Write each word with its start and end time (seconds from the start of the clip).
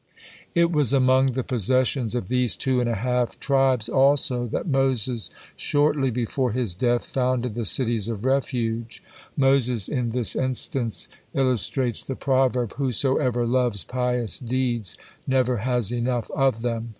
It 0.55 0.71
was 0.71 0.93
among 0.93 1.33
the 1.33 1.43
possessions 1.43 2.15
of 2.15 2.27
these 2.27 2.55
two 2.57 2.79
and 2.79 2.89
a 2.89 2.95
half 2.95 3.39
tribes 3.39 3.87
also 3.87 4.47
that 4.47 4.65
Moses 4.65 5.29
shortly 5.55 6.09
before 6.09 6.53
his 6.53 6.73
death 6.73 7.05
founded 7.05 7.53
the 7.53 7.65
cities 7.65 8.07
of 8.07 8.25
refuge. 8.25 9.03
Moses 9.37 9.87
in 9.87 10.09
this 10.09 10.35
instance 10.35 11.07
illustrates 11.35 12.01
the 12.01 12.15
proverb, 12.15 12.73
"Whosoever 12.77 13.45
loves 13.45 13.83
pious 13.83 14.39
deeds, 14.39 14.97
never 15.27 15.57
has 15.57 15.91
enough 15.91 16.31
of 16.31 16.63
them." 16.63 16.89